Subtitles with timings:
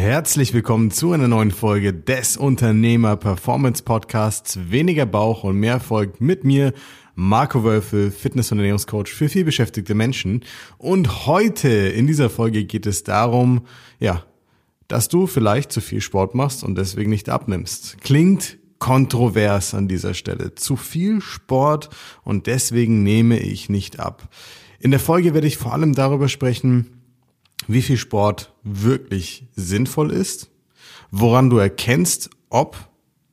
[0.00, 6.22] Herzlich willkommen zu einer neuen Folge des Unternehmer Performance Podcasts Weniger Bauch und mehr Erfolg
[6.22, 6.72] mit mir,
[7.14, 10.42] Marco Wölfel, Fitness- und Ernährungscoach für viel beschäftigte Menschen.
[10.78, 13.66] Und heute in dieser Folge geht es darum,
[13.98, 14.24] ja,
[14.88, 18.00] dass du vielleicht zu viel Sport machst und deswegen nicht abnimmst.
[18.00, 20.54] Klingt kontrovers an dieser Stelle.
[20.54, 21.90] Zu viel Sport
[22.24, 24.30] und deswegen nehme ich nicht ab.
[24.78, 26.99] In der Folge werde ich vor allem darüber sprechen,
[27.66, 30.50] wie viel Sport wirklich sinnvoll ist,
[31.10, 32.76] woran du erkennst, ob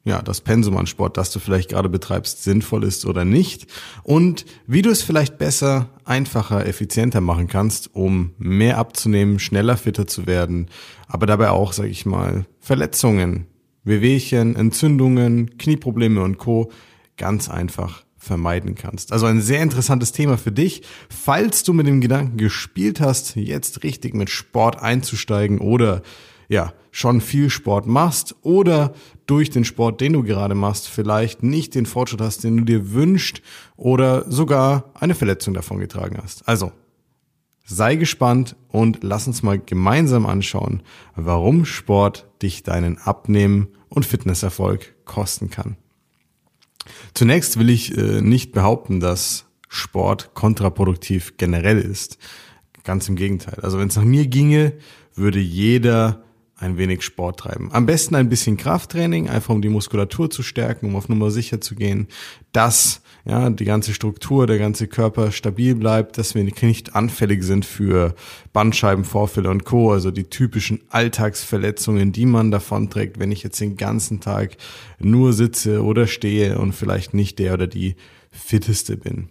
[0.07, 3.67] ja, das Pensum an Sport, das du vielleicht gerade betreibst, sinnvoll ist oder nicht
[4.03, 10.07] und wie du es vielleicht besser, einfacher, effizienter machen kannst, um mehr abzunehmen, schneller fitter
[10.07, 10.67] zu werden,
[11.07, 13.47] aber dabei auch, sage ich mal, Verletzungen,
[13.83, 16.71] Wehwehchen, Entzündungen, Knieprobleme und Co.
[17.17, 19.13] ganz einfach vermeiden kannst.
[19.13, 23.83] Also ein sehr interessantes Thema für dich, falls du mit dem Gedanken gespielt hast, jetzt
[23.83, 26.01] richtig mit Sport einzusteigen oder
[26.49, 28.93] ja, schon viel Sport machst oder
[29.25, 32.93] durch den Sport, den du gerade machst, vielleicht nicht den Fortschritt hast, den du dir
[32.93, 33.41] wünschst
[33.75, 36.47] oder sogar eine Verletzung davon getragen hast.
[36.47, 36.71] Also,
[37.65, 40.81] sei gespannt und lass uns mal gemeinsam anschauen,
[41.15, 45.75] warum Sport dich deinen Abnehmen und Fitnesserfolg kosten kann.
[47.13, 52.17] Zunächst will ich äh, nicht behaupten, dass Sport kontraproduktiv generell ist.
[52.83, 53.59] Ganz im Gegenteil.
[53.61, 54.73] Also wenn es nach mir ginge,
[55.15, 56.23] würde jeder
[56.59, 57.69] ein wenig Sport treiben.
[57.71, 61.61] Am besten ein bisschen Krafttraining, einfach um die Muskulatur zu stärken, um auf Nummer sicher
[61.61, 62.07] zu gehen,
[62.51, 67.65] dass ja, die ganze Struktur, der ganze Körper stabil bleibt, dass wir nicht anfällig sind
[67.65, 68.15] für
[68.53, 74.19] Bandscheibenvorfälle und Co., also die typischen Alltagsverletzungen, die man davonträgt, wenn ich jetzt den ganzen
[74.19, 74.57] Tag
[74.99, 77.95] nur sitze oder stehe und vielleicht nicht der oder die
[78.31, 79.29] fitteste bin.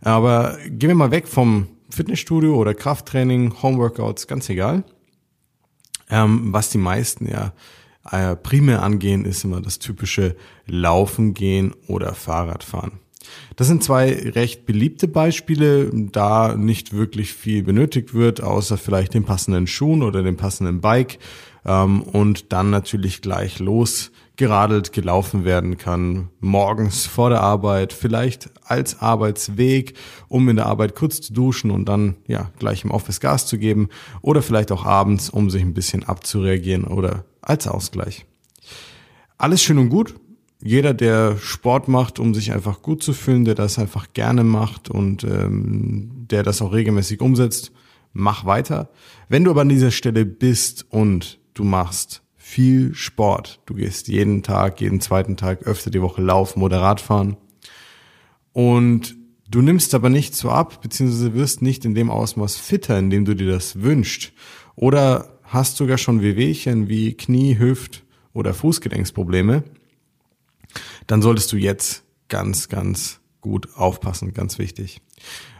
[0.00, 4.84] Aber gehen wir mal weg vom Fitnessstudio oder Krafttraining, Homeworkouts, ganz egal.
[6.12, 7.52] Ähm, was die meisten ja
[8.10, 13.00] äh, primär angehen, ist immer das typische Laufen gehen oder Fahrradfahren.
[13.56, 19.24] Das sind zwei recht beliebte Beispiele, da nicht wirklich viel benötigt wird, außer vielleicht den
[19.24, 21.18] passenden Schuhen oder dem passenden Bike
[21.64, 28.50] ähm, und dann natürlich gleich los geradelt, gelaufen werden kann, morgens vor der Arbeit, vielleicht
[28.64, 29.94] als Arbeitsweg,
[30.28, 33.58] um in der Arbeit kurz zu duschen und dann ja gleich im Office Gas zu
[33.58, 33.88] geben
[34.22, 38.24] oder vielleicht auch abends, um sich ein bisschen abzureagieren oder als Ausgleich.
[39.36, 40.14] Alles schön und gut.
[40.62, 44.90] Jeder, der Sport macht, um sich einfach gut zu fühlen, der das einfach gerne macht
[44.90, 47.72] und ähm, der das auch regelmäßig umsetzt,
[48.12, 48.90] mach weiter.
[49.28, 53.60] Wenn du aber an dieser Stelle bist und du machst viel Sport.
[53.64, 57.38] Du gehst jeden Tag, jeden zweiten Tag öfter die Woche laufen oder Radfahren.
[58.52, 59.16] Und
[59.48, 63.24] du nimmst aber nicht so ab, beziehungsweise wirst nicht in dem Ausmaß fitter, in dem
[63.24, 64.32] du dir das wünschst.
[64.76, 69.64] Oder hast sogar schon Wehwehchen wie Knie, Hüft oder Fußgelenksprobleme.
[71.06, 75.00] Dann solltest du jetzt ganz, ganz gut aufpassen, ganz wichtig.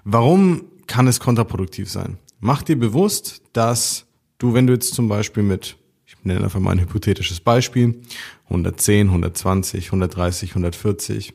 [0.04, 2.19] Warum kann es kontraproduktiv sein?
[2.41, 4.06] Mach dir bewusst, dass
[4.38, 5.76] du, wenn du jetzt zum Beispiel mit
[6.12, 8.00] ich nenne einfach mal ein hypothetisches Beispiel,
[8.44, 11.34] 110, 120, 130, 140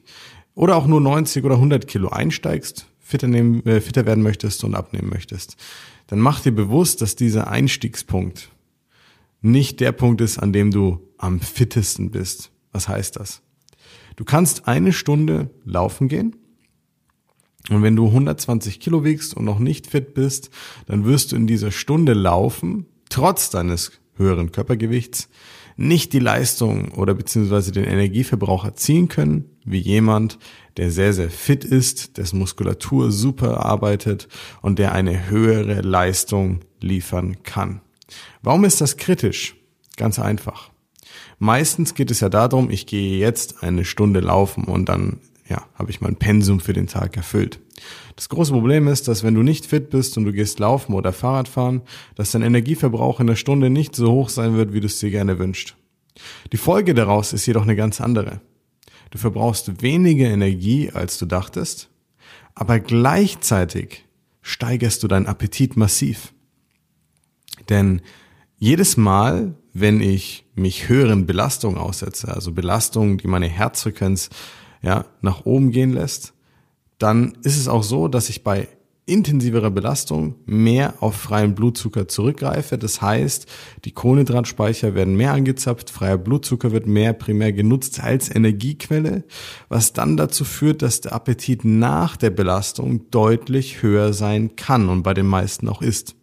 [0.53, 4.75] oder auch nur 90 oder 100 Kilo einsteigst, fitter, nehmen, äh, fitter werden möchtest und
[4.75, 5.57] abnehmen möchtest,
[6.07, 8.49] dann mach dir bewusst, dass dieser Einstiegspunkt
[9.41, 12.51] nicht der Punkt ist, an dem du am fittesten bist.
[12.71, 13.41] Was heißt das?
[14.17, 16.35] Du kannst eine Stunde laufen gehen
[17.69, 20.49] und wenn du 120 Kilo wiegst und noch nicht fit bist,
[20.87, 25.29] dann wirst du in dieser Stunde laufen, trotz deines höheren Körpergewichts
[25.75, 30.39] nicht die Leistung oder beziehungsweise den Energieverbrauch erzielen können, wie jemand,
[30.77, 34.27] der sehr, sehr fit ist, dessen Muskulatur super arbeitet
[34.63, 37.81] und der eine höhere Leistung liefern kann.
[38.41, 39.55] Warum ist das kritisch?
[39.97, 40.71] Ganz einfach.
[41.39, 45.91] Meistens geht es ja darum, ich gehe jetzt eine Stunde laufen und dann ja, habe
[45.91, 47.59] ich mein Pensum für den Tag erfüllt.
[48.15, 51.13] Das große Problem ist, dass wenn du nicht fit bist und du gehst laufen oder
[51.13, 51.83] Fahrrad fahren,
[52.15, 55.11] dass dein Energieverbrauch in der Stunde nicht so hoch sein wird, wie du es dir
[55.11, 55.75] gerne wünschst.
[56.51, 58.41] Die Folge daraus ist jedoch eine ganz andere.
[59.11, 61.89] Du verbrauchst weniger Energie, als du dachtest,
[62.55, 64.05] aber gleichzeitig
[64.41, 66.33] steigerst du deinen Appetit massiv.
[67.69, 68.01] Denn
[68.57, 74.29] jedes Mal, wenn ich mich höheren Belastungen aussetze, also Belastungen, die meine Herzfrequenz
[74.81, 76.33] ja, nach oben gehen lässt,
[76.97, 78.67] dann ist es auch so, dass ich bei
[79.05, 82.77] intensiverer Belastung mehr auf freien Blutzucker zurückgreife.
[82.77, 83.47] Das heißt,
[83.85, 89.23] die Kohlenhydratspeicher werden mehr angezapft, freier Blutzucker wird mehr primär genutzt als Energiequelle,
[89.69, 95.03] was dann dazu führt, dass der Appetit nach der Belastung deutlich höher sein kann und
[95.03, 96.15] bei den meisten auch ist.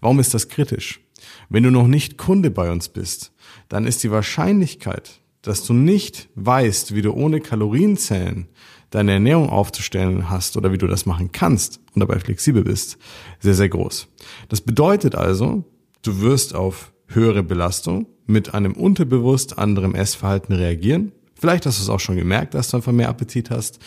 [0.00, 1.00] Warum ist das kritisch?
[1.48, 3.32] Wenn du noch nicht Kunde bei uns bist,
[3.68, 8.48] dann ist die Wahrscheinlichkeit, dass du nicht weißt, wie du ohne Kalorienzellen
[8.90, 12.98] deine Ernährung aufzustellen hast oder wie du das machen kannst und dabei flexibel bist,
[13.40, 14.08] sehr, sehr groß.
[14.48, 15.64] Das bedeutet also,
[16.02, 21.12] du wirst auf höhere Belastung mit einem unterbewusst anderem Essverhalten reagieren.
[21.34, 23.78] Vielleicht hast du es auch schon gemerkt, dass du einfach mehr Appetit hast.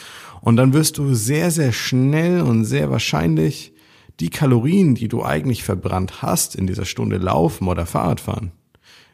[0.42, 3.74] Und dann wirst du sehr, sehr schnell und sehr wahrscheinlich
[4.20, 8.52] die Kalorien, die du eigentlich verbrannt hast in dieser Stunde Laufen oder Fahrradfahren,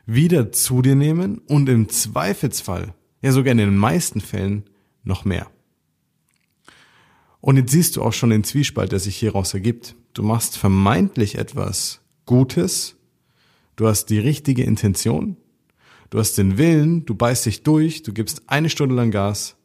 [0.05, 4.63] wieder zu dir nehmen und im Zweifelsfall, ja sogar in den meisten Fällen,
[5.03, 5.47] noch mehr.
[7.39, 9.95] Und jetzt siehst du auch schon den Zwiespalt, der sich hieraus ergibt.
[10.13, 12.97] Du machst vermeintlich etwas Gutes,
[13.75, 15.37] du hast die richtige Intention,
[16.09, 19.55] du hast den Willen, du beißt dich durch, du gibst eine Stunde lang Gas,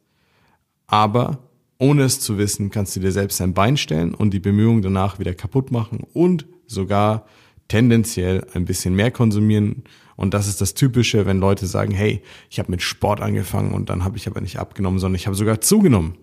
[0.87, 4.81] aber ohne es zu wissen, kannst du dir selbst ein Bein stellen und die Bemühungen
[4.81, 7.25] danach wieder kaputt machen und sogar
[7.67, 9.83] tendenziell ein bisschen mehr konsumieren.
[10.15, 13.89] Und das ist das Typische, wenn Leute sagen, hey, ich habe mit Sport angefangen und
[13.89, 16.15] dann habe ich aber nicht abgenommen, sondern ich habe sogar zugenommen.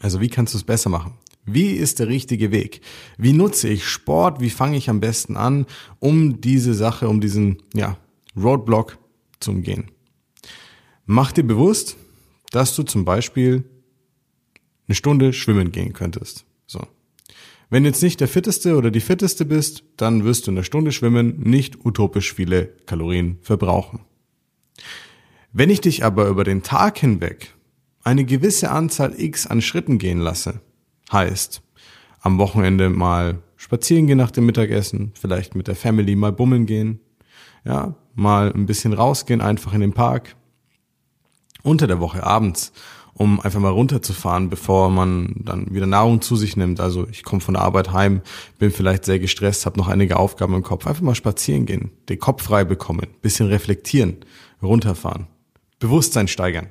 [0.00, 1.14] Also wie kannst du es besser machen?
[1.44, 2.82] Wie ist der richtige Weg?
[3.18, 4.40] Wie nutze ich Sport?
[4.40, 5.66] Wie fange ich am besten an,
[5.98, 7.96] um diese Sache, um diesen ja,
[8.36, 8.98] Roadblock
[9.40, 9.90] zu umgehen?
[11.04, 11.96] Mach dir bewusst,
[12.52, 13.64] dass du zum Beispiel
[14.92, 16.44] eine Stunde schwimmen gehen könntest.
[16.66, 16.86] So.
[17.70, 20.64] Wenn du jetzt nicht der Fitteste oder die Fitteste bist, dann wirst du in einer
[20.64, 24.00] Stunde schwimmen nicht utopisch viele Kalorien verbrauchen.
[25.50, 27.54] Wenn ich dich aber über den Tag hinweg
[28.04, 30.60] eine gewisse Anzahl X an Schritten gehen lasse.
[31.10, 31.62] Heißt,
[32.20, 37.00] am Wochenende mal spazieren gehen nach dem Mittagessen, vielleicht mit der Family mal bummeln gehen,
[37.64, 40.36] ja, mal ein bisschen rausgehen, einfach in den Park.
[41.62, 42.72] Unter der Woche abends,
[43.14, 46.80] um einfach mal runterzufahren, bevor man dann wieder Nahrung zu sich nimmt.
[46.80, 48.22] Also ich komme von der Arbeit heim,
[48.58, 50.86] bin vielleicht sehr gestresst, habe noch einige Aufgaben im Kopf.
[50.86, 54.16] Einfach mal spazieren gehen, den Kopf frei bekommen, bisschen reflektieren,
[54.62, 55.26] runterfahren,
[55.78, 56.68] Bewusstsein steigern.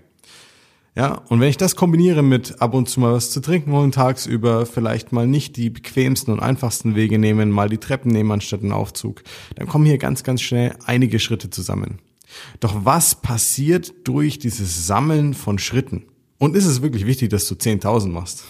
[0.93, 3.93] Ja, und wenn ich das kombiniere mit ab und zu mal was zu trinken holen
[3.93, 8.61] tagsüber, vielleicht mal nicht die bequemsten und einfachsten Wege nehmen, mal die Treppen nehmen anstatt
[8.61, 9.23] einen Aufzug,
[9.55, 11.99] dann kommen hier ganz, ganz schnell einige Schritte zusammen.
[12.59, 16.03] Doch was passiert durch dieses Sammeln von Schritten?
[16.41, 18.45] Und ist es wirklich wichtig, dass du 10.000 machst?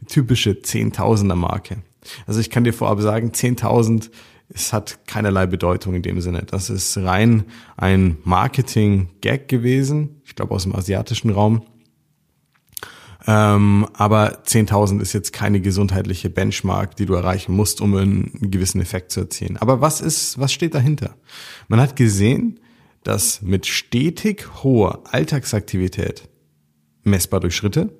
[0.00, 1.78] Die typische 10.000er Marke.
[2.24, 4.10] Also ich kann dir vorab sagen, 10.000
[4.54, 6.44] es hat keinerlei Bedeutung in dem Sinne.
[6.48, 7.42] Das ist rein
[7.76, 11.62] ein Marketing-Gag gewesen, ich glaube aus dem asiatischen Raum.
[13.26, 18.80] Ähm, aber 10.000 ist jetzt keine gesundheitliche Benchmark, die du erreichen musst, um einen gewissen
[18.80, 19.56] Effekt zu erzielen.
[19.56, 21.16] Aber was ist, was steht dahinter?
[21.66, 22.60] Man hat gesehen,
[23.02, 26.28] dass mit stetig hoher Alltagsaktivität,
[27.04, 27.90] messbar durch Schritte,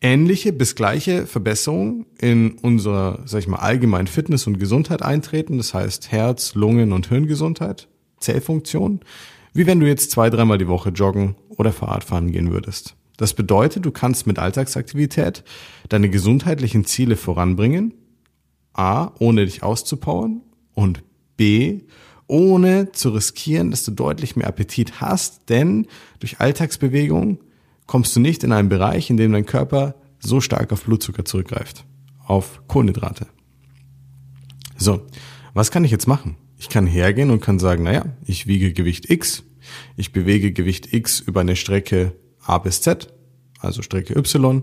[0.00, 5.58] ähnliche bis gleiche Verbesserungen in unserer, sag ich mal, allgemeinen Fitness und Gesundheit eintreten.
[5.58, 7.88] Das heißt Herz, Lungen und Hirngesundheit,
[8.20, 9.00] Zellfunktion,
[9.52, 12.94] wie wenn du jetzt zwei, dreimal die Woche joggen oder Fahrradfahren gehen würdest.
[13.16, 15.42] Das bedeutet, du kannst mit Alltagsaktivität
[15.88, 17.94] deine gesundheitlichen Ziele voranbringen.
[18.72, 20.42] A, ohne dich auszupowern
[20.74, 21.02] und
[21.36, 21.80] B,
[22.28, 25.88] ohne zu riskieren, dass du deutlich mehr Appetit hast, denn
[26.20, 27.40] durch Alltagsbewegung
[27.88, 31.84] kommst du nicht in einen Bereich, in dem dein Körper so stark auf Blutzucker zurückgreift,
[32.24, 33.26] auf Kohlenhydrate.
[34.76, 35.04] So,
[35.54, 36.36] was kann ich jetzt machen?
[36.56, 39.42] Ich kann hergehen und kann sagen, naja, ich wiege Gewicht X,
[39.96, 42.12] ich bewege Gewicht X über eine Strecke
[42.44, 43.12] A bis Z,
[43.58, 44.62] also Strecke Y,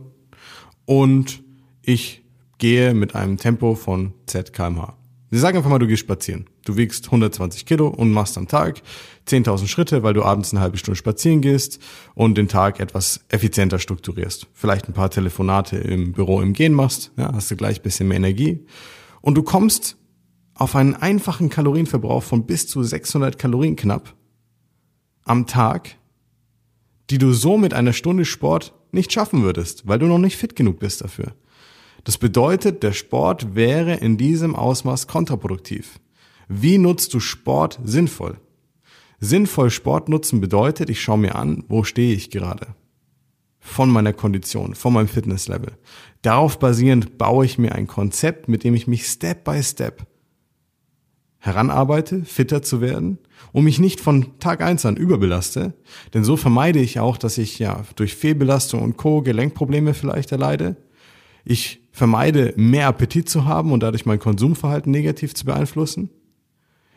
[0.86, 1.44] und
[1.82, 2.24] ich
[2.60, 4.98] gehe mit einem Tempo von Z kmh.
[5.36, 6.46] Sie sagen einfach mal, du gehst spazieren.
[6.64, 8.82] Du wiegst 120 Kilo und machst am Tag
[9.28, 11.80] 10.000 Schritte, weil du abends eine halbe Stunde spazieren gehst
[12.14, 14.48] und den Tag etwas effizienter strukturierst.
[14.54, 18.16] Vielleicht ein paar Telefonate im Büro im Gehen machst, ja, hast du gleich bisschen mehr
[18.16, 18.66] Energie.
[19.20, 19.98] Und du kommst
[20.54, 24.16] auf einen einfachen Kalorienverbrauch von bis zu 600 Kalorien knapp
[25.26, 25.98] am Tag
[27.10, 30.56] die du so mit einer Stunde Sport nicht schaffen würdest, weil du noch nicht fit
[30.56, 31.36] genug bist dafür.
[32.06, 36.00] Das bedeutet, der Sport wäre in diesem Ausmaß kontraproduktiv.
[36.48, 38.40] Wie nutzt du Sport sinnvoll?
[39.20, 42.76] Sinnvoll Sport nutzen bedeutet, ich schaue mir an, wo stehe ich gerade.
[43.60, 45.78] Von meiner Kondition, von meinem Fitnesslevel.
[46.22, 50.06] Darauf basierend baue ich mir ein Konzept, mit dem ich mich Step by Step
[51.40, 53.18] heranarbeite, fitter zu werden
[53.52, 55.74] und mich nicht von Tag eins an überbelaste,
[56.14, 59.22] denn so vermeide ich auch, dass ich ja durch Fehlbelastung und Co.
[59.22, 60.76] Gelenkprobleme vielleicht erleide.
[61.44, 66.10] Ich vermeide mehr Appetit zu haben und dadurch mein Konsumverhalten negativ zu beeinflussen.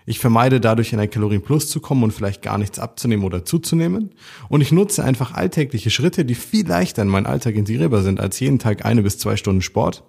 [0.06, 4.10] Ich vermeide dadurch in ein Kalorienplus zu kommen und vielleicht gar nichts abzunehmen oder zuzunehmen.
[4.48, 8.40] Und ich nutze einfach alltägliche Schritte, die viel leichter in meinen Alltag integrierbar sind als
[8.40, 10.02] jeden Tag eine bis zwei Stunden Sport,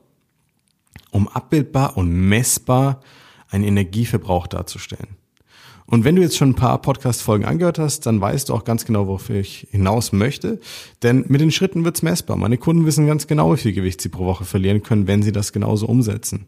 [1.12, 3.02] um abbildbar und messbar
[3.50, 5.19] einen Energieverbrauch darzustellen.
[5.90, 8.86] Und wenn du jetzt schon ein paar Podcast-Folgen angehört hast, dann weißt du auch ganz
[8.86, 10.60] genau, worauf ich hinaus möchte.
[11.02, 12.38] Denn mit den Schritten wird's messbar.
[12.38, 15.32] Meine Kunden wissen ganz genau, wie viel Gewicht sie pro Woche verlieren können, wenn sie
[15.32, 16.46] das genauso umsetzen.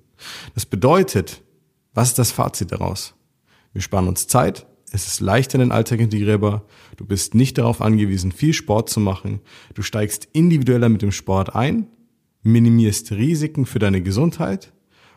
[0.54, 1.42] Das bedeutet,
[1.96, 3.16] was ist das Fazit daraus?
[3.74, 6.64] Wir sparen uns Zeit, es ist leicht in den Alltag integrierbar,
[6.98, 9.40] du bist nicht darauf angewiesen, viel Sport zu machen,
[9.74, 11.88] du steigst individueller mit dem Sport ein,
[12.44, 14.72] minimierst Risiken für deine Gesundheit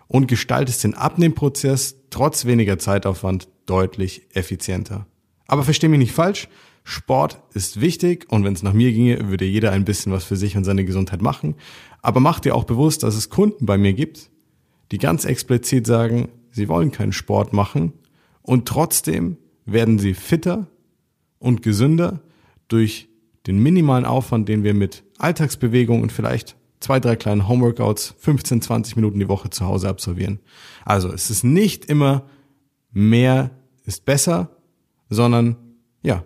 [0.06, 5.06] und gestaltest den Abnehmprozess trotz weniger Zeitaufwand deutlich effizienter.
[5.46, 6.48] Aber versteh mich nicht falsch,
[6.84, 10.36] Sport ist wichtig und wenn es nach mir ginge, würde jeder ein bisschen was für
[10.36, 11.54] sich und seine Gesundheit machen.
[12.02, 14.30] Aber mach dir auch bewusst, dass es Kunden bei mir gibt,
[14.90, 17.94] die ganz explizit sagen, sie wollen keinen Sport machen
[18.42, 20.66] und trotzdem werden sie fitter
[21.38, 22.20] und gesünder
[22.68, 23.08] durch
[23.46, 28.96] den minimalen Aufwand, den wir mit Alltagsbewegung und vielleicht zwei, drei kleinen Homeworkouts 15, 20
[28.96, 30.38] Minuten die Woche zu Hause absolvieren.
[30.84, 32.26] Also es ist nicht immer
[32.94, 33.50] mehr
[33.84, 34.56] ist besser,
[35.10, 35.56] sondern
[36.02, 36.24] ja,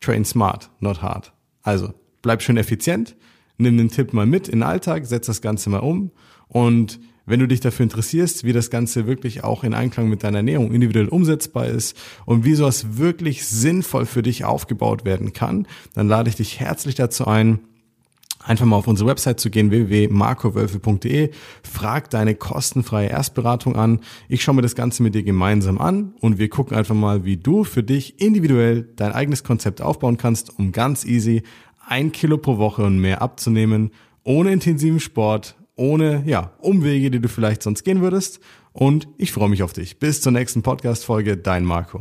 [0.00, 1.32] train smart, not hard.
[1.62, 1.92] Also
[2.22, 3.16] bleib schön effizient,
[3.58, 6.12] nimm den Tipp mal mit in den Alltag, setz das Ganze mal um
[6.46, 10.38] und wenn du dich dafür interessierst, wie das Ganze wirklich auch in Einklang mit deiner
[10.38, 16.08] Ernährung individuell umsetzbar ist und wie sowas wirklich sinnvoll für dich aufgebaut werden kann, dann
[16.08, 17.60] lade ich dich herzlich dazu ein,
[18.44, 21.30] einfach mal auf unsere Website zu gehen, www.markowölfe.de,
[21.62, 24.00] frag deine kostenfreie Erstberatung an.
[24.28, 27.36] Ich schaue mir das Ganze mit dir gemeinsam an und wir gucken einfach mal, wie
[27.36, 31.42] du für dich individuell dein eigenes Konzept aufbauen kannst, um ganz easy
[31.86, 33.90] ein Kilo pro Woche und mehr abzunehmen,
[34.24, 38.40] ohne intensiven Sport, ohne ja, Umwege, die du vielleicht sonst gehen würdest.
[38.72, 39.98] Und ich freue mich auf dich.
[39.98, 42.00] Bis zur nächsten Podcast-Folge, dein Marco.